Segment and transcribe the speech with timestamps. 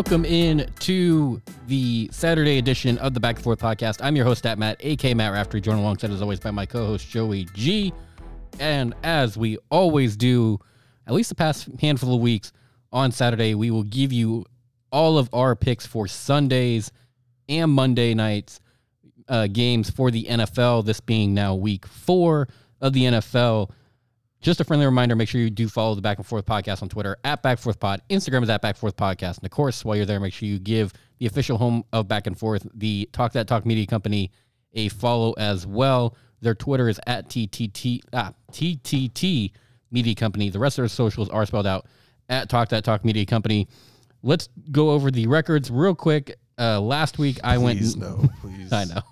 [0.00, 3.98] welcome in to the Saturday edition of the Back and Forth podcast.
[4.02, 7.06] I'm your host, at Matt, aka Matt Raftery, joined alongside as always by my co-host
[7.06, 7.92] Joey G.
[8.58, 10.58] And as we always do,
[11.06, 12.50] at least the past handful of weeks
[12.90, 14.46] on Saturday, we will give you
[14.90, 16.90] all of our picks for Sundays
[17.50, 18.58] and Monday nights
[19.28, 20.86] uh, games for the NFL.
[20.86, 22.48] This being now week four
[22.80, 23.70] of the NFL.
[24.40, 26.88] Just a friendly reminder, make sure you do follow the Back and Forth podcast on
[26.88, 28.00] Twitter at Back Forth Pod.
[28.08, 29.36] Instagram is at Back and Forth Podcast.
[29.36, 32.26] And of course, while you're there, make sure you give the official home of Back
[32.26, 34.30] and Forth, the Talk That Talk Media Company,
[34.72, 36.16] a follow as well.
[36.40, 39.52] Their Twitter is at TTT, ah, TTT
[39.90, 40.48] Media Company.
[40.48, 41.86] The rest of their socials are spelled out
[42.30, 43.68] at Talk That Talk Media Company.
[44.22, 46.38] Let's go over the records real quick.
[46.58, 48.22] Uh, last week I went Please went.
[48.22, 48.72] no, please.
[48.72, 49.02] I know.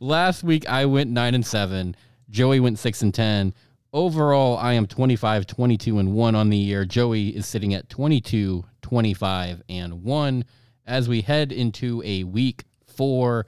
[0.00, 1.94] Last week I went nine and seven.
[2.30, 3.54] Joey went six and ten.
[3.94, 6.84] Overall, I am 25, 22 and one on the year.
[6.84, 10.44] Joey is sitting at 22, 25 and one
[10.84, 13.46] as we head into a week four.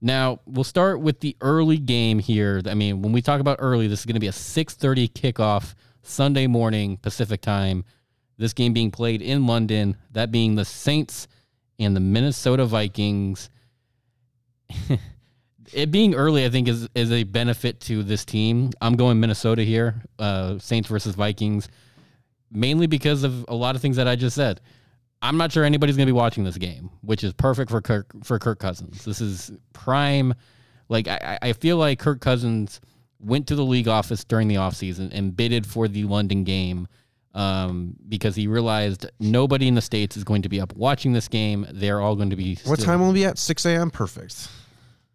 [0.00, 2.62] Now we'll start with the early game here.
[2.64, 5.74] I mean, when we talk about early, this is going to be a 6:30 kickoff
[6.00, 7.84] Sunday morning Pacific time.
[8.38, 11.28] This game being played in London, that being the Saints
[11.78, 13.50] and the Minnesota Vikings.
[15.72, 18.70] it being early, I think, is is a benefit to this team.
[18.80, 21.68] I'm going Minnesota here, uh, Saints versus Vikings,
[22.50, 24.60] mainly because of a lot of things that I just said.
[25.20, 28.06] I'm not sure anybody's going to be watching this game, which is perfect for Kirk
[28.24, 29.04] for Kirk Cousins.
[29.04, 30.34] This is prime.
[30.88, 32.80] Like I, I feel like Kirk Cousins
[33.20, 36.88] went to the league office during the offseason and bidded for the London game
[37.34, 41.28] um, because he realized nobody in the states is going to be up watching this
[41.28, 41.66] game.
[41.70, 42.58] They're all going to be.
[42.64, 43.38] What still- time will it be at?
[43.38, 43.90] 6 a.m.
[43.90, 44.48] Perfect.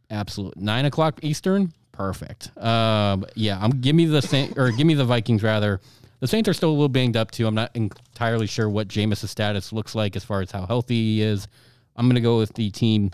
[0.09, 1.73] Absolute nine o'clock Eastern.
[1.91, 2.55] Perfect.
[2.57, 5.81] Um, yeah, I'm give me the Saint or give me the Vikings rather.
[6.19, 7.45] The Saints are still a little banged up too.
[7.47, 11.21] I'm not entirely sure what Jameis' status looks like as far as how healthy he
[11.21, 11.47] is.
[11.95, 13.11] I'm going to go with the team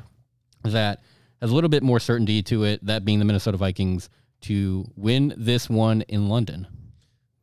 [0.63, 1.01] that
[1.41, 4.09] has a little bit more certainty to it, that being the Minnesota Vikings,
[4.41, 6.67] to win this one in London.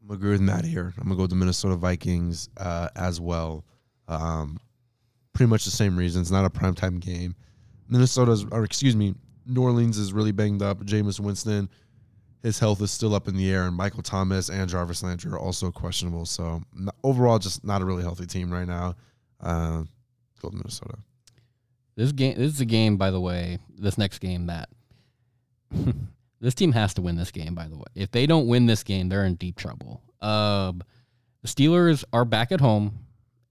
[0.02, 0.92] I'm agree with Matt here.
[0.96, 3.64] I'm gonna go with the Minnesota Vikings uh, as well.
[4.08, 4.58] Um,
[5.32, 6.32] pretty much the same reasons.
[6.32, 7.34] Not a primetime game.
[7.88, 9.14] Minnesota's, or excuse me,
[9.50, 10.78] New Orleans is really banged up.
[10.78, 11.68] Jameis Winston,
[12.42, 15.38] his health is still up in the air, and Michael Thomas and Jarvis Landry are
[15.38, 16.24] also questionable.
[16.24, 18.94] So n- overall, just not a really healthy team right now.
[19.40, 19.84] Uh,
[20.42, 20.96] Minnesota.
[21.96, 23.58] This game, this is a game, by the way.
[23.76, 24.70] This next game, that
[26.40, 27.54] this team has to win this game.
[27.54, 30.00] By the way, if they don't win this game, they're in deep trouble.
[30.22, 30.82] Um,
[31.42, 33.00] the Steelers are back at home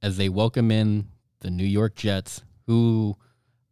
[0.02, 1.08] as they welcome in
[1.42, 3.16] the New York Jets, who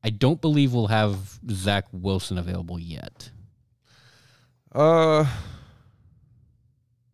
[0.03, 3.31] I don't believe we'll have Zach Wilson available yet.
[4.71, 5.25] Uh,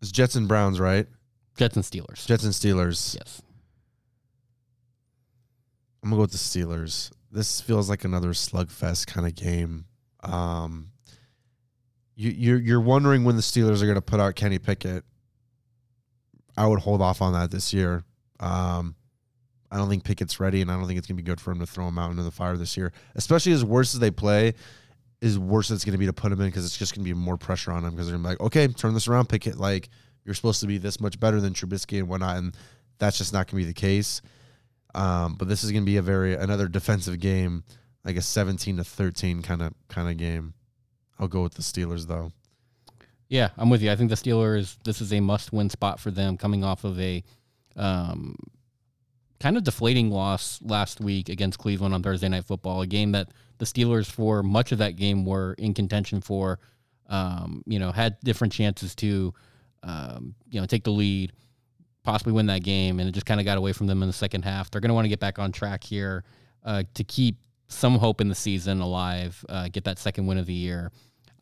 [0.02, 1.08] it's Jets and Browns, right?
[1.58, 2.26] Jets and Steelers.
[2.26, 3.16] Jets and Steelers.
[3.16, 3.42] Yes.
[6.04, 7.12] I'm gonna go with the Steelers.
[7.32, 9.86] This feels like another slugfest kind of game.
[10.22, 10.90] Um,
[12.16, 15.06] you, you're you're wondering when the Steelers are gonna put out Kenny Pickett.
[16.58, 18.04] I would hold off on that this year.
[18.40, 18.96] Um,
[19.74, 21.60] I don't think Pickett's ready, and I don't think it's gonna be good for him
[21.60, 22.94] to throw him out into the fire this year.
[23.16, 24.54] Especially as worse as they play,
[25.22, 27.38] is worse it's gonna be to put him in because it's just gonna be more
[27.38, 29.58] pressure on him because they're gonna be like, okay, turn this around, Pickett.
[29.58, 29.90] Like
[30.26, 32.56] you're supposed to be this much better than Trubisky and whatnot, and
[33.00, 34.22] that's just not gonna be the case.
[34.96, 37.64] Um, but this is going to be a very another defensive game,
[38.06, 40.54] like a 17 to 13 kind of kind of game.
[41.20, 42.32] I'll go with the Steelers though.
[43.30, 43.92] Yeah, I'm with you.
[43.92, 44.78] I think the Steelers.
[44.84, 47.24] This is a must-win spot for them, coming off of a
[47.76, 48.36] um,
[49.44, 52.80] kind of deflating loss last week against Cleveland on Thursday Night Football.
[52.80, 53.28] A game that
[53.58, 56.60] the Steelers, for much of that game, were in contention for.
[57.10, 59.34] Um, you know, had different chances to,
[59.84, 61.34] um, you know, take the lead,
[62.04, 64.14] possibly win that game, and it just kind of got away from them in the
[64.14, 64.72] second half.
[64.72, 66.24] They're going to want to get back on track here
[66.64, 67.36] uh, to keep
[67.68, 70.90] some hope in the season alive, uh, get that second win of the year.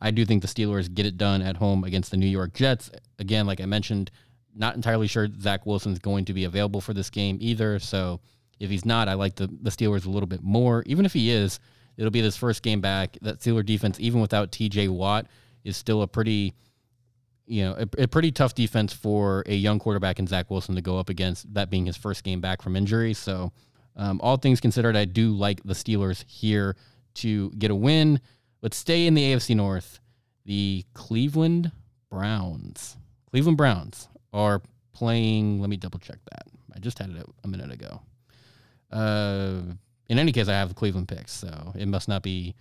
[0.00, 2.90] I do think the Steelers get it done at home against the New York Jets.
[3.20, 4.10] Again, like I mentioned,
[4.54, 7.78] not entirely sure Zach Wilson's going to be available for this game either.
[7.78, 8.20] So
[8.60, 10.82] if he's not, I like the, the Steelers a little bit more.
[10.86, 11.58] Even if he is,
[11.96, 13.16] it'll be this first game back.
[13.22, 15.26] That Steeler defense, even without TJ Watt,
[15.64, 16.54] is still a pretty
[17.46, 20.80] you know, a, a pretty tough defense for a young quarterback in Zach Wilson to
[20.80, 23.14] go up against, that being his first game back from injury.
[23.14, 23.52] So,
[23.96, 26.76] um, all things considered, I do like the Steelers here
[27.16, 28.20] to get a win.
[28.62, 30.00] Let's stay in the AFC North.
[30.46, 31.72] The Cleveland
[32.10, 32.96] Browns.
[33.30, 34.62] Cleveland Browns are
[34.92, 35.60] playing.
[35.60, 36.46] Let me double check that.
[36.74, 38.00] I just had it a minute ago.
[38.90, 39.60] Uh,
[40.08, 42.54] in any case, I have the Cleveland picks, so it must not be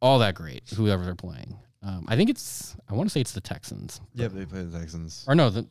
[0.00, 0.62] all that great.
[0.76, 1.56] Whoever they're playing.
[1.82, 2.76] Um, I think it's.
[2.88, 4.00] I want to say it's the Texans.
[4.14, 5.24] Yep, they play the Texans.
[5.26, 5.66] Or no, the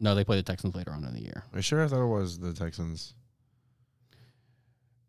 [0.00, 1.42] no, they play the Texans later on in the year.
[1.54, 1.84] You sure?
[1.84, 3.14] I thought it was the Texans.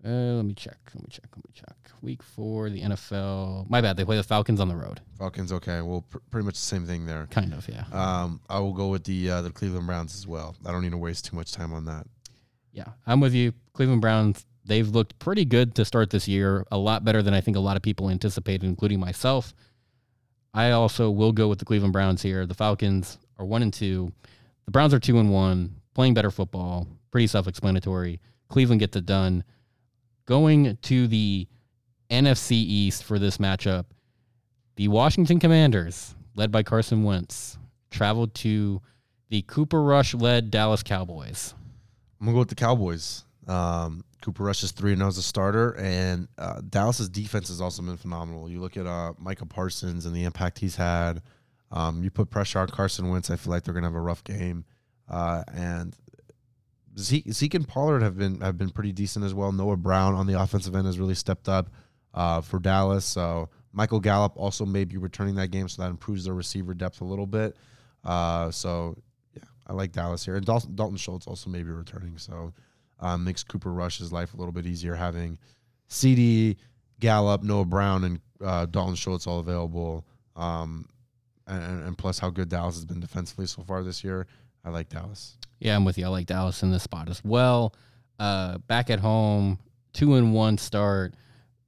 [0.06, 0.78] Uh, let me check.
[0.96, 1.26] Let me check.
[1.36, 1.76] Let me check.
[2.02, 3.70] Week four, the NFL.
[3.70, 3.98] My bad.
[3.98, 5.02] They play the Falcons on the road.
[5.18, 5.82] Falcons, okay.
[5.82, 7.28] Well, pr- pretty much the same thing there.
[7.30, 7.84] Kind of, yeah.
[7.92, 10.56] Um, I will go with the uh, the Cleveland Browns as well.
[10.66, 12.08] I don't need to waste too much time on that.
[12.72, 13.54] Yeah, I'm with you.
[13.74, 14.46] Cleveland Browns.
[14.64, 16.64] They've looked pretty good to start this year.
[16.72, 19.54] A lot better than I think a lot of people anticipated, including myself.
[20.54, 22.46] I also will go with the Cleveland Browns here.
[22.46, 24.12] The Falcons are one and two.
[24.66, 26.88] The Browns are two and one, playing better football.
[27.12, 28.20] Pretty self-explanatory.
[28.48, 29.44] Cleveland gets it done.
[30.30, 31.48] Going to the
[32.12, 33.86] NFC East for this matchup,
[34.76, 37.58] the Washington Commanders, led by Carson Wentz,
[37.90, 38.80] traveled to
[39.30, 41.56] the Cooper Rush led Dallas Cowboys.
[42.22, 43.26] I'm gonna go with the Cowboys.
[43.48, 47.82] Um, Cooper Rush is three and as a starter, and uh, Dallas's defense has also
[47.82, 48.48] been phenomenal.
[48.48, 51.24] You look at uh, Micah Parsons and the impact he's had.
[51.72, 54.24] Um, you put pressure on Carson Wentz, I feel like they're gonna have a rough
[54.24, 54.64] game.
[55.10, 55.96] Uh, and
[56.98, 59.52] Zeke, Zeke and Pollard have been have been pretty decent as well.
[59.52, 61.70] Noah Brown on the offensive end has really stepped up
[62.14, 63.06] uh, for Dallas.
[63.06, 67.02] So Michael Gallup also may be returning that game, so that improves their receiver depth
[67.02, 67.56] a little bit.
[68.04, 68.96] Uh, so
[69.36, 72.18] yeah, I like Dallas here, and Dalton, Dalton Schultz also may be returning.
[72.18, 72.54] So
[73.00, 75.38] um, makes Cooper Rush's life a little bit easier having
[75.90, 76.58] CeeDee,
[77.00, 80.06] Gallup, Noah Brown, and uh, Dalton Schultz all available.
[80.36, 80.88] Um,
[81.48, 84.28] and, and plus how good Dallas has been defensively so far this year.
[84.64, 85.38] I like Dallas.
[85.60, 86.06] Yeah, I'm with you.
[86.06, 87.74] I like Dallas in this spot as well.
[88.20, 89.60] Uh, back at home,
[89.94, 91.16] two and one start.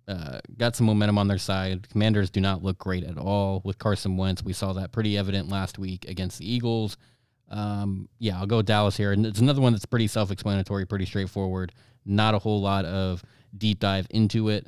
[0.08, 1.88] Uh, got some momentum on their side.
[1.90, 4.44] Commanders do not look great at all with Carson Wentz.
[4.44, 6.98] We saw that pretty evident last week against the Eagles.
[7.50, 9.12] Um, yeah, I'll go Dallas here.
[9.12, 11.72] And it's another one that's pretty self explanatory, pretty straightforward.
[12.06, 13.24] Not a whole lot of
[13.58, 14.68] deep dive into it.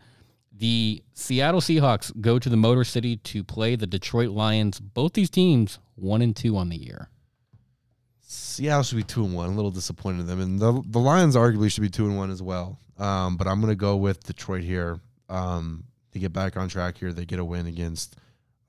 [0.56, 4.80] The Seattle Seahawks go to the Motor City to play the Detroit Lions.
[4.80, 7.10] Both these teams, one and two on the year.
[8.34, 9.50] Seattle should be two and one.
[9.50, 12.32] A little disappointed in them, and the the Lions arguably should be two and one
[12.32, 12.80] as well.
[12.98, 15.00] Um, but I'm gonna go with Detroit here.
[15.30, 18.16] Um, to get back on track here, they get a win against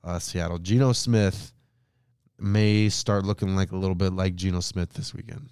[0.03, 0.57] uh, Seattle.
[0.57, 1.51] Geno Smith
[2.39, 5.49] may start looking like a little bit like Geno Smith this weekend,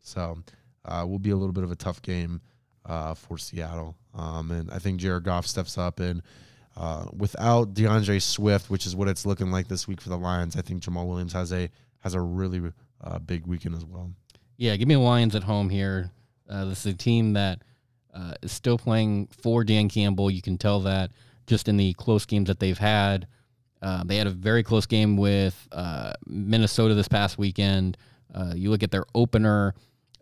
[0.00, 0.38] so
[0.84, 2.40] uh, will be a little bit of a tough game
[2.84, 3.96] uh, for Seattle.
[4.14, 6.22] Um, and I think Jared Goff steps up and.
[6.78, 10.56] Uh, without DeAndre Swift, which is what it's looking like this week for the Lions,
[10.56, 11.70] I think Jamaal Williams has a
[12.00, 12.60] has a really
[13.06, 14.10] uh, big weekend as well.
[14.56, 16.10] Yeah, give me the Lions at home here.
[16.48, 17.60] Uh, this is a team that
[18.14, 20.30] uh, is still playing for Dan Campbell.
[20.30, 21.10] You can tell that
[21.46, 23.26] just in the close games that they've had.
[23.82, 27.96] Uh, they had a very close game with uh, Minnesota this past weekend.
[28.34, 29.74] Uh, you look at their opener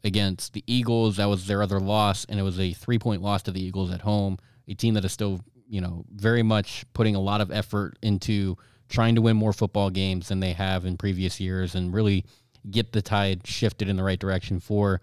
[0.03, 3.43] against the Eagles, that was their other loss, and it was a three point loss
[3.43, 4.39] to the Eagles at home.
[4.69, 8.57] A team that is still, you know, very much putting a lot of effort into
[8.89, 12.25] trying to win more football games than they have in previous years and really
[12.71, 15.01] get the tide shifted in the right direction for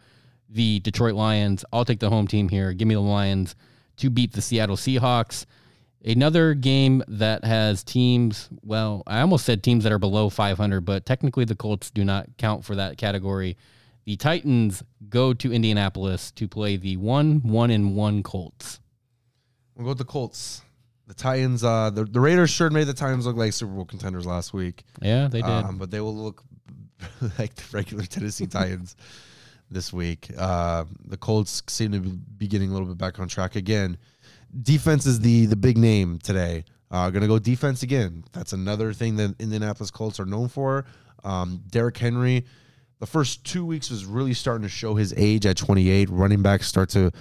[0.49, 1.63] the Detroit Lions.
[1.71, 2.73] I'll take the home team here.
[2.73, 3.55] Give me the Lions
[3.97, 5.45] to beat the Seattle Seahawks.
[6.03, 11.05] Another game that has teams, well, I almost said teams that are below 500, but
[11.05, 13.55] technically the Colts do not count for that category.
[14.05, 18.79] The Titans go to Indianapolis to play the 1 1 and 1 Colts.
[19.75, 20.63] We'll go with the Colts.
[21.05, 24.25] The Titans, uh, the, the Raiders sure made the Titans look like Super Bowl contenders
[24.25, 24.83] last week.
[25.01, 25.49] Yeah, they did.
[25.49, 26.43] Um, but they will look
[27.39, 28.95] like the regular Tennessee Titans
[29.69, 30.29] this week.
[30.37, 33.97] Uh, the Colts seem to be getting a little bit back on track again.
[34.61, 36.65] Defense is the the big name today.
[36.89, 38.23] Uh, gonna go defense again.
[38.33, 40.85] That's another thing that Indianapolis Colts are known for.
[41.23, 42.45] Um, Derrick Henry,
[42.99, 46.09] the first two weeks was really starting to show his age at 28.
[46.09, 47.11] Running backs start to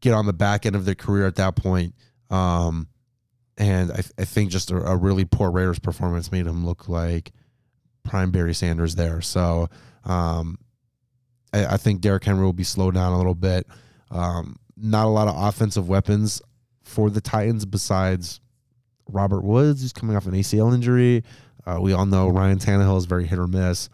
[0.00, 1.94] get on the back end of their career at that point.
[2.30, 2.88] Um,
[3.56, 7.32] and I, I, think just a, a, really poor Raiders performance made him look like
[8.04, 9.20] prime Barry Sanders there.
[9.20, 9.68] So
[10.04, 10.58] um,
[11.52, 13.66] I, I, think Derrick Henry will be slowed down a little bit.
[14.10, 16.42] Um, not a lot of offensive weapons
[16.82, 18.40] for the Titans besides
[19.08, 21.24] Robert Woods, who's coming off an ACL injury.
[21.66, 23.88] Uh, we all know Ryan Tannehill is very hit or miss.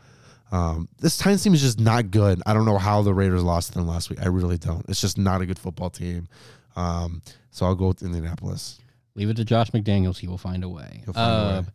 [0.52, 2.42] Um, this Titans team is just not good.
[2.44, 4.20] I don't know how the Raiders lost them last week.
[4.20, 4.84] I really don't.
[4.88, 6.26] It's just not a good football team.
[6.74, 8.80] Um, so I'll go with Indianapolis.
[9.14, 10.18] Leave it to Josh McDaniels.
[10.18, 11.02] He will find a way.
[11.06, 11.66] Find uh, a way.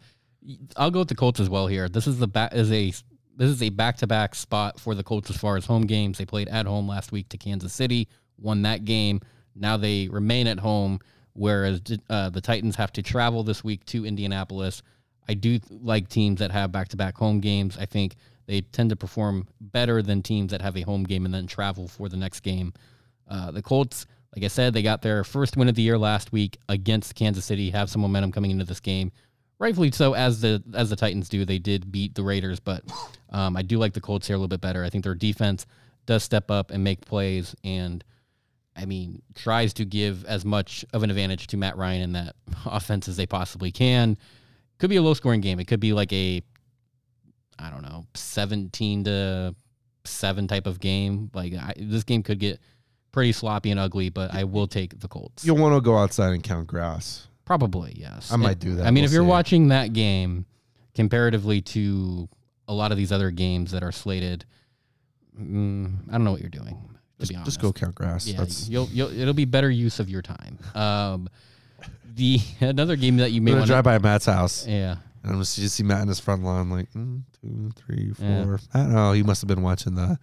[0.75, 1.90] I'll go with the Colts as well here.
[1.90, 2.94] This is the is a
[3.38, 6.18] this is a back to back spot for the Colts as far as home games.
[6.18, 9.22] They played at home last week to Kansas City, won that game.
[9.56, 11.00] Now they remain at home,
[11.34, 14.82] whereas uh, the Titans have to travel this week to Indianapolis.
[15.28, 17.78] I do like teams that have back to back home games.
[17.78, 21.34] I think they tend to perform better than teams that have a home game and
[21.34, 22.74] then travel for the next game.
[23.28, 26.34] Uh, the Colts like I said, they got their first win of the year last
[26.34, 27.70] week against Kansas City.
[27.70, 29.12] Have some momentum coming into this game,
[29.60, 30.14] rightfully so.
[30.14, 32.84] As the as the Titans do, they did beat the Raiders, but
[33.30, 34.84] um, I do like the Colts here a little bit better.
[34.84, 35.66] I think their defense
[36.06, 38.04] does step up and make plays, and
[38.76, 42.36] I mean, tries to give as much of an advantage to Matt Ryan in that
[42.66, 44.18] offense as they possibly can.
[44.78, 45.60] Could be a low scoring game.
[45.60, 46.42] It could be like a,
[47.58, 49.56] I don't know, 17 to
[50.04, 51.32] 7 type of game.
[51.34, 52.60] Like I, this game could get
[53.14, 55.46] pretty sloppy and ugly, but I will take the Colts.
[55.46, 57.28] You'll want to go outside and count grass.
[57.46, 58.32] Probably, yes.
[58.32, 58.86] I might do that.
[58.88, 59.28] I mean, We'll if you're see.
[59.28, 60.46] watching that game
[60.96, 62.28] comparatively to
[62.68, 64.46] a lot of these other games that are slated,
[65.40, 66.75] mm, I don't know what you're doing.
[67.18, 68.28] To just, be honest, just go count grass.
[68.28, 70.58] Yeah, That's you'll, you'll it'll be better use of your time.
[70.74, 71.30] Um,
[72.16, 75.40] the another game that you may I'm gonna drive by Matt's house yeah, and I'm
[75.40, 78.44] just see Matt in his front lawn, like mm, two, three, Yeah.
[78.44, 78.60] four.
[78.74, 80.18] Matt, oh, he must have been watching the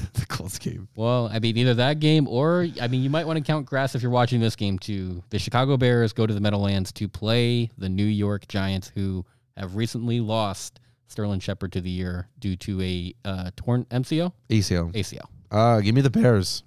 [0.14, 0.88] the Colts game.
[0.96, 3.94] Well, I mean, either that game or, I mean, you might want to count grass
[3.94, 5.22] if you're watching this game too.
[5.30, 9.24] The Chicago Bears go to the Meadowlands to play the New York Giants, who
[9.56, 14.92] have recently lost Sterling Shepard to the year due to a uh, torn MCO, ACL.
[14.94, 15.26] ACL.
[15.50, 16.62] Uh, give me the Bears.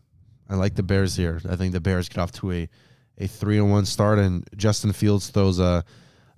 [0.47, 1.41] I like the Bears here.
[1.49, 2.69] I think the Bears get off to a
[3.17, 5.83] a three and one start, and Justin Fields throws a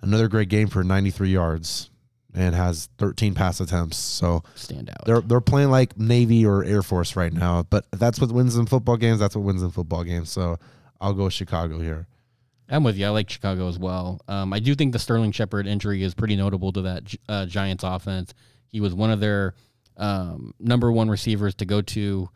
[0.01, 1.89] another great game for 93 yards
[2.37, 3.97] and has 13 pass attempts.
[3.97, 5.05] So Stand out.
[5.05, 7.63] they're they're playing like Navy or Air Force right now.
[7.63, 9.19] But that's what wins in football games.
[9.19, 10.29] That's what wins in football games.
[10.29, 10.57] So
[11.01, 12.07] I'll go Chicago here.
[12.69, 13.05] I'm with you.
[13.05, 14.21] I like Chicago as well.
[14.27, 17.83] Um, I do think the Sterling Shepard injury is pretty notable to that uh, Giants
[17.83, 18.33] offense.
[18.67, 19.55] He was one of their
[19.95, 22.29] um, number one receivers to go to.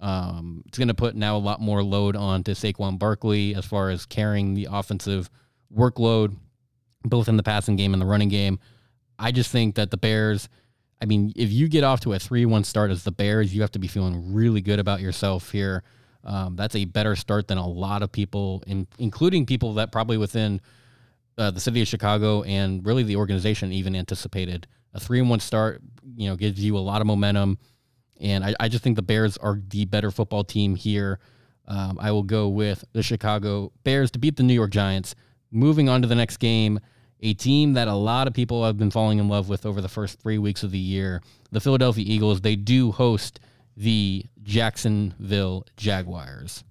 [0.00, 3.64] Um, it's going to put now a lot more load on to Saquon Barkley as
[3.66, 5.28] far as carrying the offensive
[5.74, 6.34] workload,
[7.04, 8.58] both in the passing game and the running game.
[9.18, 10.48] I just think that the Bears,
[11.00, 13.60] I mean, if you get off to a 3 1 start as the Bears, you
[13.62, 15.82] have to be feeling really good about yourself here.
[16.24, 20.16] Um, that's a better start than a lot of people, in, including people that probably
[20.16, 20.60] within
[21.36, 24.66] uh, the city of Chicago and really the organization even anticipated.
[24.94, 25.82] A 3 1 start,
[26.16, 27.58] you know, gives you a lot of momentum.
[28.20, 31.18] And I, I just think the Bears are the better football team here.
[31.66, 35.14] Um, I will go with the Chicago Bears to beat the New York Giants.
[35.50, 36.80] Moving on to the next game,
[37.24, 39.88] a team that a lot of people have been falling in love with over the
[39.88, 42.42] first three weeks of the year, the Philadelphia Eagles.
[42.42, 43.40] They do host
[43.76, 46.62] the Jacksonville Jaguars.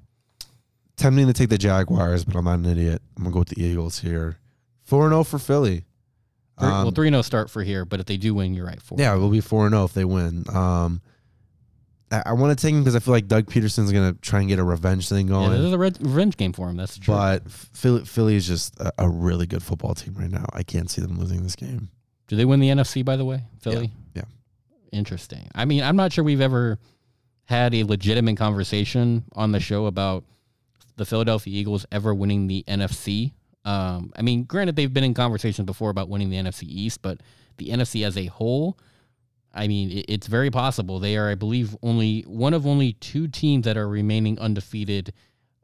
[0.96, 3.02] Tempting to take the Jaguars, but I'm not an idiot.
[3.18, 4.38] I'm gonna go with the Eagles here.
[4.84, 5.86] Four and zero for Philly.
[6.60, 8.80] Three, well, Um, three no start for here, but if they do win, you're right.
[8.80, 9.00] Four.
[9.00, 10.46] Yeah, it will be four and zero if they win.
[10.54, 11.02] Um,
[12.14, 14.48] I, I want to take him because I feel like Doug Pederson's gonna try and
[14.48, 15.52] get a revenge thing Yeah, going.
[15.52, 16.78] this is a red, revenge game for him.
[16.78, 17.14] That's true.
[17.14, 20.46] but Philly, Philly is just a, a really good football team right now.
[20.54, 21.90] I can't see them losing this game.
[22.28, 23.04] do they win the NFC?
[23.04, 23.92] By the way, Philly.
[24.14, 24.24] yeah.
[24.92, 25.48] Interesting.
[25.56, 26.78] I mean, I'm not sure we've ever
[27.46, 30.24] had a legitimate conversation on the show about
[30.96, 33.34] the Philadelphia Eagles ever winning the NFC.
[33.66, 37.22] Um, I mean, granted, they've been in conversations before about winning the NFC East, but
[37.58, 38.78] the NFC as a whole,
[39.54, 41.00] I mean, it, it's very possible.
[41.00, 45.14] They are, I believe, only one of only two teams that are remaining undefeated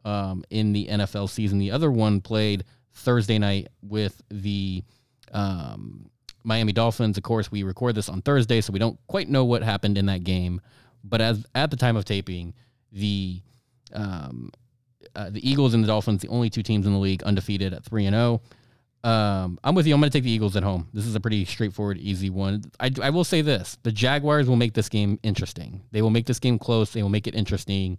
[0.05, 1.59] um, in the NFL season.
[1.59, 4.83] The other one played Thursday night with the
[5.31, 6.09] um,
[6.43, 7.17] Miami Dolphins.
[7.17, 10.05] Of course, we record this on Thursday, so we don't quite know what happened in
[10.07, 10.61] that game.
[11.03, 12.53] But as at the time of taping,
[12.91, 13.41] the
[13.93, 14.51] um,
[15.15, 17.83] uh, the Eagles and the Dolphins, the only two teams in the league undefeated at
[17.83, 18.41] three and zero.
[19.03, 19.93] Um, I'm with you.
[19.93, 20.89] I'm going to take the Eagles at home.
[20.93, 22.63] This is a pretty straightforward, easy one.
[22.79, 25.81] I, I will say this: the Jaguars will make this game interesting.
[25.91, 26.91] They will make this game close.
[26.91, 27.97] They will make it interesting,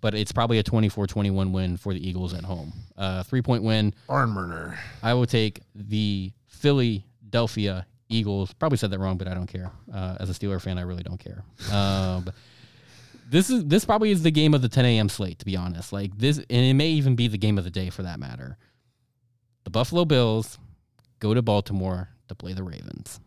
[0.00, 2.72] but it's probably a 24-21 win for the Eagles at home.
[2.96, 3.94] Uh, three point win.
[4.08, 4.78] Barn burner.
[5.02, 8.52] I will take the Philadelphia Eagles.
[8.54, 9.70] Probably said that wrong, but I don't care.
[9.92, 11.44] Uh, as a Steeler fan, I really don't care.
[11.72, 12.26] Um,
[13.30, 15.08] this is this probably is the game of the 10 a.m.
[15.08, 15.92] slate, to be honest.
[15.92, 18.58] Like this, and it may even be the game of the day for that matter.
[19.66, 20.60] The Buffalo Bills
[21.18, 23.18] go to Baltimore to play the Ravens.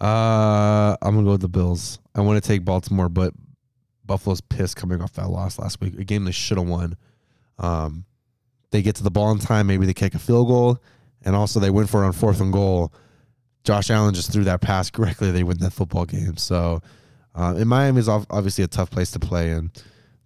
[0.00, 2.00] Uh, I'm gonna go with the Bills.
[2.16, 3.32] I want to take Baltimore, but
[4.04, 5.96] Buffalo's pissed coming off that loss last week.
[6.00, 6.96] A game they should have won.
[7.60, 8.06] Um,
[8.72, 9.68] they get to the ball in time.
[9.68, 10.82] Maybe they kick a field goal,
[11.24, 12.92] and also they went for it on fourth and goal.
[13.62, 15.30] Josh Allen just threw that pass correctly.
[15.30, 16.38] They win that football game.
[16.38, 16.82] So,
[17.36, 19.70] uh, and Miami is obviously a tough place to play in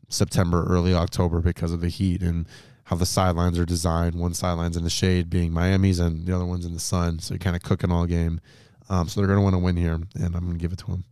[0.09, 2.47] September, early October because of the heat and
[2.87, 4.15] how the sidelines are designed.
[4.15, 7.19] One sideline's in the shade, being Miami's, and the other one's in the sun.
[7.19, 8.41] So you're kind of cooking all game.
[8.89, 10.79] Um, so they're going to want to win here, and I'm going to give it
[10.79, 11.05] to them.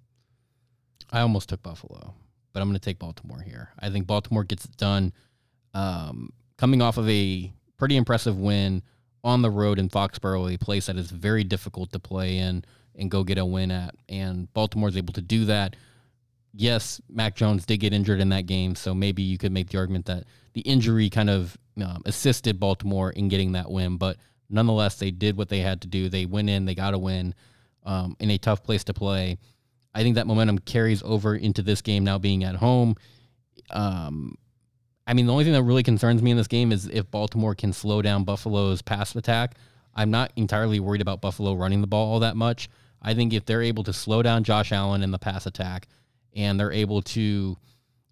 [1.10, 2.14] I almost took Buffalo,
[2.52, 3.70] but I'm going to take Baltimore here.
[3.80, 5.12] I think Baltimore gets it done.
[5.74, 8.80] Um, coming off of a pretty impressive win
[9.24, 12.64] on the road in Foxborough, a place that is very difficult to play in
[12.94, 15.74] and go get a win at, and Baltimore's able to do that.
[16.52, 19.78] Yes, Mac Jones did get injured in that game, so maybe you could make the
[19.78, 24.16] argument that the injury kind of um, assisted Baltimore in getting that win, but
[24.48, 26.08] nonetheless, they did what they had to do.
[26.08, 27.34] They went in, they got a win
[27.84, 29.38] um, in a tough place to play.
[29.94, 32.96] I think that momentum carries over into this game now being at home.
[33.70, 34.36] Um,
[35.06, 37.54] I mean, the only thing that really concerns me in this game is if Baltimore
[37.54, 39.56] can slow down Buffalo's pass attack.
[39.94, 42.68] I'm not entirely worried about Buffalo running the ball all that much.
[43.00, 45.86] I think if they're able to slow down Josh Allen in the pass attack
[46.34, 47.56] and they're able to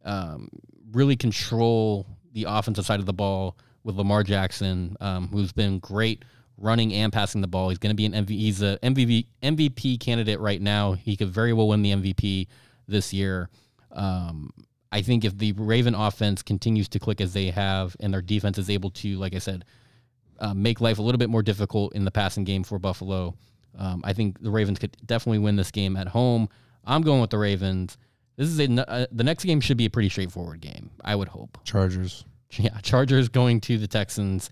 [0.04, 0.48] um,
[0.92, 6.24] really control the offensive side of the ball with Lamar Jackson, um, who's been great
[6.56, 7.68] running and passing the ball.
[7.68, 8.30] He's going to be an MVP.
[8.30, 10.92] He's a MVP MVP candidate right now.
[10.92, 12.46] He could very well win the MVP
[12.86, 13.48] this year.
[13.90, 14.50] Um,
[14.90, 18.58] I think if the Raven offense continues to click as they have, and their defense
[18.58, 19.64] is able to, like I said,
[20.38, 23.34] uh, make life a little bit more difficult in the passing game for Buffalo,
[23.78, 26.48] um, I think the Ravens could definitely win this game at home.
[26.84, 27.96] I'm going with the Ravens.
[28.36, 30.90] This is a uh, the next game should be a pretty straightforward game.
[31.04, 31.58] I would hope.
[31.64, 32.24] Chargers.
[32.58, 34.50] Yeah, Chargers going to the Texans.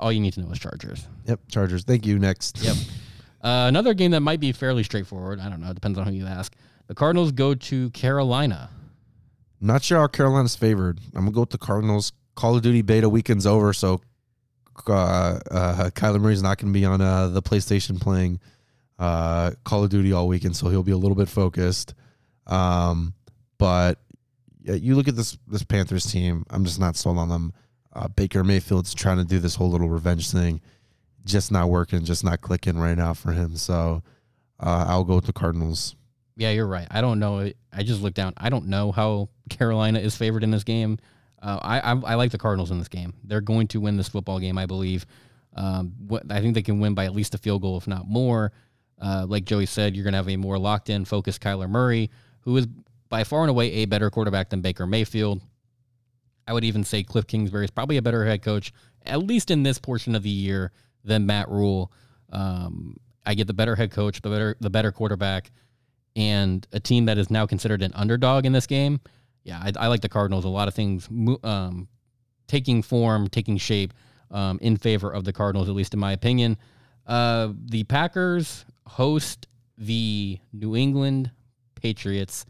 [0.00, 1.06] All you need to know is Chargers.
[1.26, 1.84] Yep, Chargers.
[1.84, 2.18] Thank you.
[2.18, 2.58] Next.
[2.60, 2.74] Yep.
[3.40, 5.38] Uh, another game that might be fairly straightforward.
[5.38, 5.70] I don't know.
[5.70, 6.52] It depends on who you ask.
[6.88, 8.70] The Cardinals go to Carolina.
[9.60, 10.98] Not sure how Carolina's favored.
[11.14, 12.12] I'm gonna go with the Cardinals.
[12.34, 14.00] Call of Duty beta weekend's over, so
[14.88, 18.40] uh, uh, Kyler Murray's not gonna be on uh, the PlayStation playing
[18.98, 21.94] uh, Call of Duty all weekend, so he'll be a little bit focused.
[22.46, 23.14] Um,
[23.58, 23.98] but
[24.62, 26.44] you look at this this Panthers team.
[26.50, 27.52] I'm just not sold on them.
[27.92, 30.60] Uh, Baker Mayfield's trying to do this whole little revenge thing,
[31.24, 33.56] just not working, just not clicking right now for him.
[33.56, 34.02] So
[34.60, 35.96] uh, I'll go with the Cardinals.
[36.36, 36.86] Yeah, you're right.
[36.90, 37.50] I don't know.
[37.72, 38.34] I just looked down.
[38.36, 40.98] I don't know how Carolina is favored in this game.
[41.40, 43.14] Uh, I, I, I like the Cardinals in this game.
[43.24, 45.06] They're going to win this football game, I believe.
[45.54, 48.06] Um, what I think they can win by at least a field goal, if not
[48.06, 48.52] more.
[49.00, 52.10] Uh, like Joey said, you're going to have a more locked in, focused Kyler Murray,
[52.46, 52.66] who is
[53.10, 55.42] by far and away a better quarterback than Baker Mayfield.
[56.48, 58.72] I would even say Cliff Kingsbury is probably a better head coach,
[59.04, 60.72] at least in this portion of the year,
[61.04, 61.92] than Matt Rhule.
[62.30, 65.50] Um, I get the better head coach, the better the better quarterback
[66.14, 69.00] and a team that is now considered an underdog in this game.
[69.44, 70.44] Yeah, I, I like the Cardinals.
[70.44, 71.08] A lot of things
[71.44, 71.88] um,
[72.46, 73.92] taking form, taking shape
[74.30, 76.56] um, in favor of the Cardinals, at least in my opinion.
[77.06, 81.30] Uh, the Packers host the New England
[81.76, 82.44] Patriots,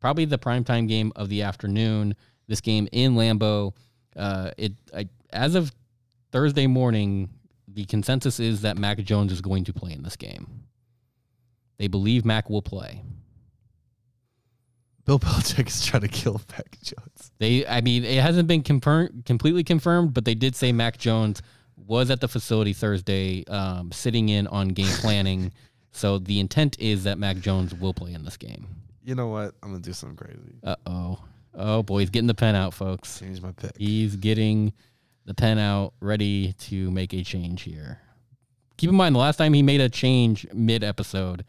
[0.00, 2.14] probably the primetime game of the afternoon.
[2.48, 3.74] This game in Lambeau.
[4.16, 5.72] Uh, it I, as of
[6.32, 7.30] Thursday morning,
[7.68, 10.64] the consensus is that Mac Jones is going to play in this game.
[11.78, 13.02] They believe Mac will play.
[15.04, 17.32] Bill Belichick is trying to kill Mac Jones.
[17.38, 21.42] They, I mean, it hasn't been confirmed, completely confirmed, but they did say Mac Jones
[21.76, 25.52] was at the facility Thursday, um, sitting in on game planning.
[25.92, 28.66] so the intent is that Mac Jones will play in this game.
[29.04, 29.54] You know what?
[29.62, 30.54] I'm gonna do something crazy.
[30.62, 31.18] Uh oh.
[31.54, 33.18] Oh boy, he's getting the pen out, folks.
[33.18, 33.76] Change my pick.
[33.76, 34.72] He's getting
[35.24, 37.98] the pen out, ready to make a change here.
[38.76, 41.44] Keep in mind, the last time he made a change mid episode,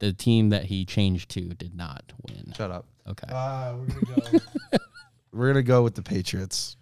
[0.00, 2.52] the team that he changed to did not win.
[2.56, 2.86] Shut up.
[3.08, 3.28] Okay.
[3.30, 4.78] Uh, we're gonna go.
[5.32, 6.76] we're gonna go with the Patriots.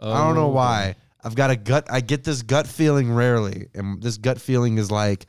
[0.00, 0.96] Oh, I don't know why.
[1.22, 1.86] I've got a gut.
[1.90, 5.26] I get this gut feeling rarely, and this gut feeling is like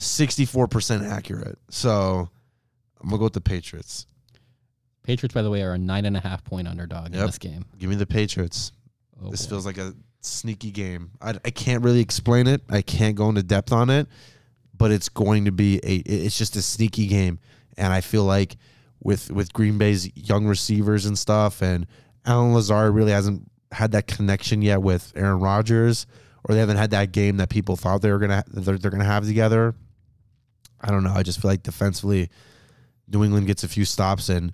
[0.00, 1.58] sixty-four percent accurate.
[1.70, 2.28] So
[3.00, 4.06] I'm gonna go with the Patriots.
[5.04, 7.20] Patriots, by the way, are a nine and a half point underdog yep.
[7.20, 7.64] in this game.
[7.78, 8.72] Give me the Patriots.
[9.22, 9.50] Oh, this boy.
[9.50, 11.12] feels like a sneaky game.
[11.20, 12.62] I, I can't really explain it.
[12.68, 14.08] I can't go into depth on it
[14.80, 17.38] but it's going to be a it's just a sneaky game
[17.76, 18.56] and I feel like
[18.98, 21.86] with with Green Bay's young receivers and stuff and
[22.24, 26.06] Allen Lazard really hasn't had that connection yet with Aaron Rodgers
[26.44, 28.90] or they haven't had that game that people thought they were going to they're, they're
[28.90, 29.74] going to have together.
[30.80, 31.12] I don't know.
[31.12, 32.30] I just feel like defensively
[33.08, 34.52] New England gets a few stops and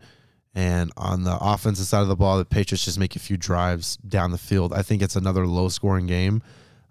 [0.54, 3.98] and on the offensive side of the ball, the Patriots just make a few drives
[3.98, 4.72] down the field.
[4.72, 6.42] I think it's another low scoring game.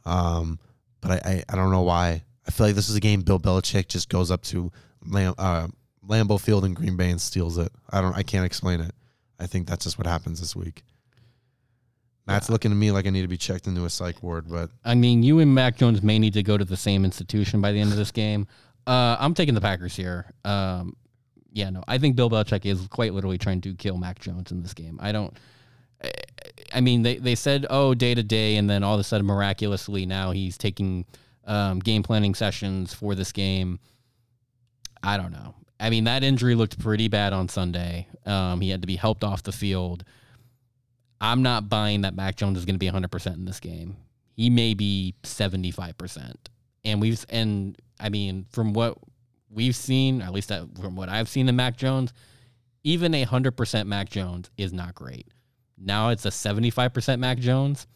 [0.05, 0.59] Um,
[1.01, 2.23] but I, I, I don't know why.
[2.47, 4.71] I feel like this is a game Bill Belichick just goes up to
[5.03, 5.67] Lam- uh,
[6.07, 7.71] Lambeau Field in Green Bay and steals it.
[7.89, 8.15] I don't.
[8.15, 8.91] I can't explain it.
[9.39, 10.83] I think that's just what happens this week.
[12.27, 12.53] Matt's yeah.
[12.53, 14.95] looking at me like I need to be checked into a psych ward, but I
[14.95, 17.79] mean, you and Mac Jones may need to go to the same institution by the
[17.79, 18.47] end of this game.
[18.87, 20.31] Uh, I'm taking the Packers here.
[20.43, 20.95] Um,
[21.51, 24.61] yeah, no, I think Bill Belichick is quite literally trying to kill Mac Jones in
[24.61, 24.99] this game.
[25.01, 25.35] I don't.
[26.73, 29.25] I mean, they, they said, oh, day to day, and then all of a sudden,
[29.25, 31.05] miraculously, now he's taking
[31.45, 33.79] um, game planning sessions for this game.
[35.01, 35.55] I don't know.
[35.79, 38.07] I mean, that injury looked pretty bad on Sunday.
[38.25, 40.03] Um, he had to be helped off the field.
[41.21, 43.95] I'm not buying that Mac Jones is going to be 100% in this game.
[44.35, 46.35] He may be 75%.
[46.83, 48.97] And we've, and I mean, from what
[49.49, 52.13] we've seen, at least from what I've seen in Mac Jones,
[52.83, 55.27] even a 100% Mac Jones is not great.
[55.77, 57.87] Now it's a 75% Mac Jones.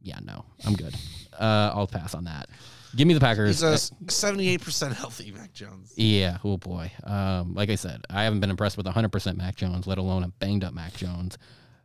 [0.00, 0.94] Yeah, no, I'm good.
[1.32, 2.48] Uh, I'll pass on that.
[2.94, 3.60] Give me the Packers.
[3.60, 5.92] He's a seventy-eight percent healthy Mac Jones.
[5.96, 6.38] Yeah.
[6.44, 6.90] Oh boy.
[7.04, 10.22] Um, like I said, I haven't been impressed with hundred percent Mac Jones, let alone
[10.22, 11.36] a banged up Mac Jones.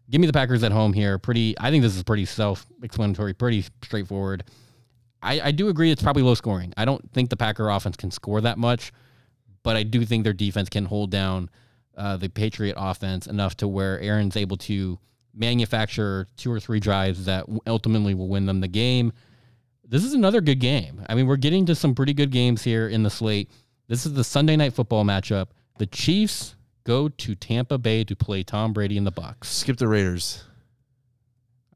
[0.10, 1.18] give me the Packers at home here.
[1.18, 4.46] Pretty, I think this is pretty self-explanatory, pretty straightforward.
[5.22, 6.74] I, I do agree it's probably low scoring.
[6.78, 8.92] I don't think the Packer offense can score that much,
[9.64, 11.50] but I do think their defense can hold down
[11.96, 14.98] uh, the Patriot offense enough to where Aaron's able to
[15.34, 19.14] manufacture two or three drives that ultimately will win them the game.
[19.88, 21.04] This is another good game.
[21.10, 23.52] I mean, we're getting to some pretty good games here in the slate.
[23.88, 25.48] This is the Sunday night football matchup.
[25.78, 26.56] The Chiefs
[26.86, 29.46] go to Tampa Bay to play Tom Brady in the Bucs.
[29.46, 30.44] Skip the Raiders.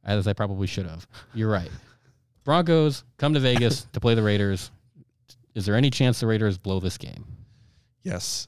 [0.03, 1.08] As I probably should have.
[1.34, 1.71] You're right.
[2.45, 4.71] Broncos come to Vegas to play the Raiders.
[5.55, 7.25] Is there any chance the Raiders blow this game?
[8.03, 8.47] Yes.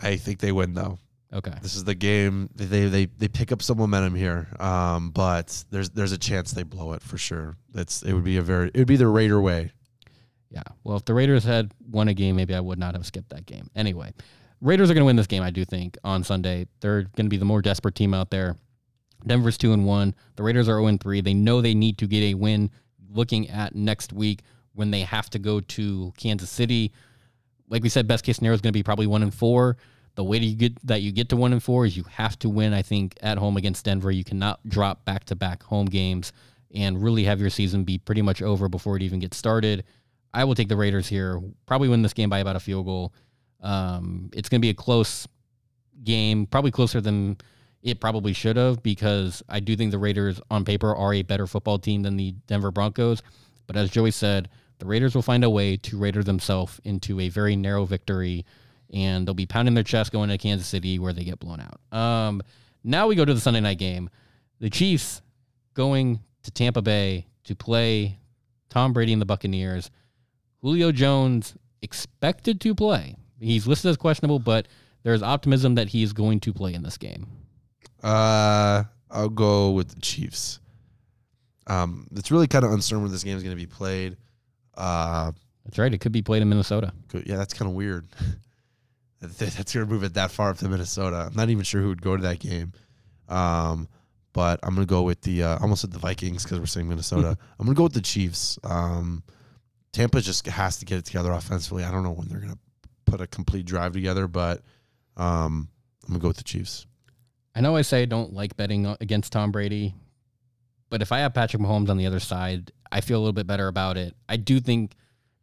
[0.00, 0.98] I think they win though.
[1.32, 1.52] Okay.
[1.62, 4.48] This is the game they they they pick up some momentum here.
[4.60, 7.56] Um, but there's there's a chance they blow it for sure.
[7.72, 9.72] That's it would be a very it would be the Raider way.
[10.50, 10.62] Yeah.
[10.84, 13.46] Well, if the Raiders had won a game, maybe I would not have skipped that
[13.46, 13.68] game.
[13.74, 14.12] Anyway,
[14.60, 16.66] Raiders are going to win this game, I do think, on Sunday.
[16.80, 18.56] They're going to be the more desperate team out there.
[19.26, 20.14] Denver's 2 and 1.
[20.36, 21.20] The Raiders are 0 and 3.
[21.20, 22.70] They know they need to get a win
[23.12, 24.42] looking at next week
[24.74, 26.92] when they have to go to Kansas City.
[27.68, 29.76] Like we said, best case scenario is going to be probably 1 and 4
[30.16, 32.72] the way get that you get to one and four is you have to win.
[32.72, 36.32] I think at home against Denver, you cannot drop back to back home games
[36.74, 39.84] and really have your season be pretty much over before it even gets started.
[40.34, 41.40] I will take the Raiders here.
[41.66, 43.14] Probably win this game by about a field goal.
[43.62, 45.28] Um, it's going to be a close
[46.02, 47.36] game, probably closer than
[47.86, 51.46] it probably should have because I do think the Raiders on paper are a better
[51.46, 53.22] football team than the Denver Broncos.
[53.68, 57.28] But as Joey said, the Raiders will find a way to Raider themselves into a
[57.28, 58.44] very narrow victory
[58.92, 61.96] and they'll be pounding their chest going to Kansas City where they get blown out.
[61.96, 62.42] Um,
[62.82, 64.10] now we go to the Sunday night game.
[64.58, 65.22] The Chiefs
[65.74, 68.18] going to Tampa Bay to play
[68.68, 69.92] Tom Brady and the Buccaneers.
[70.60, 73.14] Julio Jones expected to play.
[73.38, 74.66] He's listed as questionable, but
[75.04, 77.28] there's optimism that he's going to play in this game.
[78.06, 80.60] Uh, I'll go with the Chiefs.
[81.66, 84.16] Um, it's really kind of uncertain when this game is going to be played.
[84.76, 85.32] Uh,
[85.64, 85.92] that's right.
[85.92, 86.92] It could be played in Minnesota.
[87.08, 88.06] Could, yeah, that's kind of weird.
[89.20, 91.26] that's going to move it that far up to Minnesota.
[91.28, 92.72] I'm not even sure who would go to that game.
[93.28, 93.88] Um,
[94.32, 96.88] but I'm going to go with the uh, almost at the Vikings because we're saying
[96.88, 97.36] Minnesota.
[97.58, 98.56] I'm going to go with the Chiefs.
[98.62, 99.24] Um,
[99.92, 101.82] Tampa just has to get it together offensively.
[101.82, 102.58] I don't know when they're going to
[103.06, 104.62] put a complete drive together, but
[105.16, 105.68] um,
[106.04, 106.86] I'm going to go with the Chiefs.
[107.56, 109.94] I know I say I don't like betting against Tom Brady,
[110.90, 113.46] but if I have Patrick Mahomes on the other side, I feel a little bit
[113.46, 114.14] better about it.
[114.28, 114.92] I do think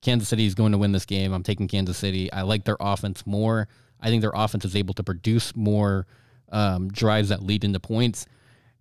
[0.04, 1.34] Kansas City is going to win this game.
[1.34, 2.32] I'm taking Kansas City.
[2.32, 3.68] I like their offense more.
[4.00, 6.06] I think their offense is able to produce more
[6.52, 8.28] um, drives that lead into points.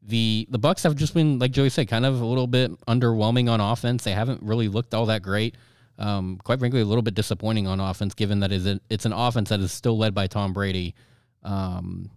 [0.02, 3.48] The the Bucs have just been, like Joey said, kind of a little bit underwhelming
[3.48, 4.04] on offense.
[4.04, 5.54] They haven't really looked all that great.
[5.98, 9.48] Um, quite frankly, a little bit disappointing on offense, given that is it's an offense
[9.48, 10.94] that is still led by Tom Brady.
[11.44, 12.10] Um,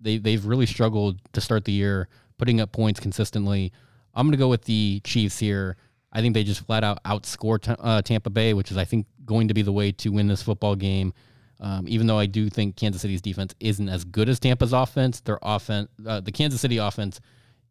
[0.00, 2.08] they they've really struggled to start the year,
[2.38, 3.72] putting up points consistently.
[4.14, 5.76] I'm going to go with the Chiefs here.
[6.12, 9.06] I think they just flat out outscore t- uh, Tampa Bay, which is I think
[9.24, 11.12] going to be the way to win this football game.
[11.60, 15.20] Um, even though I do think Kansas City's defense isn't as good as Tampa's offense,
[15.20, 17.20] their offense, uh, the Kansas City offense,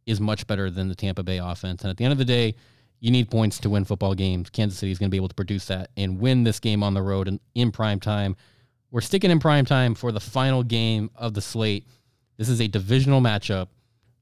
[0.05, 1.83] is much better than the Tampa Bay offense.
[1.83, 2.55] And at the end of the day,
[2.99, 4.49] you need points to win football games.
[4.49, 6.93] Kansas City is going to be able to produce that and win this game on
[6.93, 8.35] the road and in prime time.
[8.89, 11.87] We're sticking in prime time for the final game of the slate.
[12.37, 13.67] This is a divisional matchup.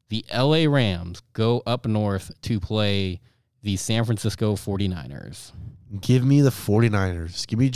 [0.09, 3.19] The LA Rams go up north to play
[3.63, 5.51] the San Francisco 49ers.
[6.01, 7.47] Give me the 49ers.
[7.47, 7.69] Give me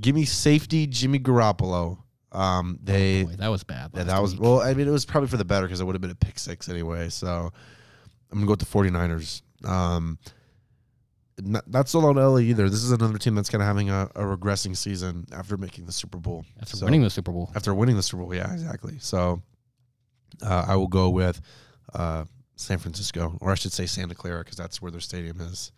[0.00, 1.98] give me safety Jimmy Garoppolo.
[2.32, 3.90] Um, they oh boy, that was bad.
[3.94, 4.42] Yeah, that was week.
[4.42, 4.60] well.
[4.60, 6.38] I mean, it was probably for the better because it would have been a pick
[6.38, 7.08] six anyway.
[7.08, 7.50] So
[8.30, 9.42] I'm gonna go with the 49ers.
[9.64, 10.18] Um,
[11.38, 12.68] not, not so long LA either.
[12.68, 15.92] This is another team that's kind of having a, a, regressing season after making the
[15.92, 16.44] Super Bowl.
[16.60, 17.50] After so, winning the Super Bowl.
[17.54, 18.98] After winning the Super Bowl, yeah, exactly.
[19.00, 19.42] So
[20.42, 21.40] uh, I will go with
[21.94, 22.24] uh,
[22.56, 25.72] San Francisco, or I should say Santa Clara, because that's where their stadium is.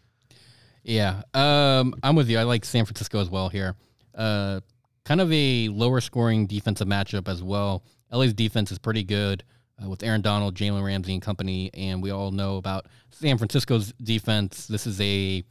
[0.82, 2.38] Yeah, um, I'm with you.
[2.38, 3.74] I like San Francisco as well here.
[4.14, 4.60] Uh,
[5.04, 7.82] kind of a lower scoring defensive matchup as well.
[8.12, 9.44] LA's defense is pretty good
[9.82, 13.92] uh, with Aaron Donald, Jalen Ramsey, and company, and we all know about San Francisco's
[14.02, 14.66] defense.
[14.66, 15.42] This is a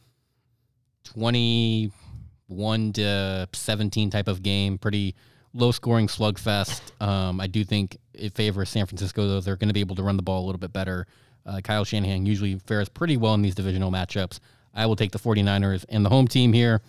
[1.03, 5.15] 21 to 17 type of game, pretty
[5.57, 6.81] low scoring slugfest.
[7.01, 9.41] Um, I do think it favors San Francisco, though.
[9.41, 11.07] They're going to be able to run the ball a little bit better.
[11.45, 14.39] Uh, Kyle Shanahan usually fares pretty well in these divisional matchups.
[14.73, 16.81] I will take the 49ers and the home team here.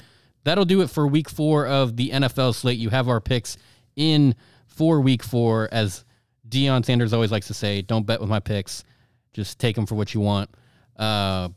[0.45, 2.79] That'll do it for week four of the NFL slate.
[2.79, 3.57] You have our picks
[3.97, 4.35] in
[4.67, 5.69] for week four.
[5.73, 6.05] As
[6.49, 8.85] Deion Sanders always likes to say, don't bet with my picks.
[9.33, 10.51] Just take them for what you want.
[10.97, 11.49] Uh,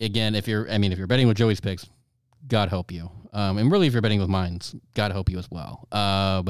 [0.00, 1.88] again, if you're, I mean, if you're betting with Joey's picks,
[2.48, 3.10] God help you.
[3.32, 4.60] Um, and really, if you're betting with mine,
[4.94, 5.88] God help you as well.
[5.90, 6.42] Uh,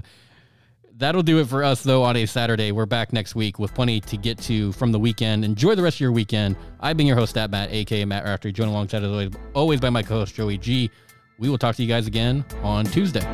[0.97, 2.71] That'll do it for us, though, on a Saturday.
[2.71, 5.45] We're back next week with plenty to get to from the weekend.
[5.45, 6.57] Enjoy the rest of your weekend.
[6.79, 9.91] I've been your host, at Matt, aka Matt Rafter, joined alongside, as always, always by
[9.91, 10.91] my co host, Joey G.
[11.39, 13.27] We will talk to you guys again on Tuesday.